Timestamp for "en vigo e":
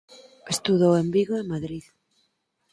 1.01-1.49